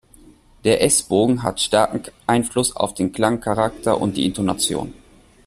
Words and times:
Der 0.63 0.81
S-Bogen 0.81 1.43
hat 1.43 1.61
starken 1.61 2.01
Einfluss 2.25 2.75
auf 2.75 2.95
den 2.95 3.11
Klangcharakter 3.11 4.01
und 4.01 4.17
die 4.17 4.25
Intonation. 4.25 4.95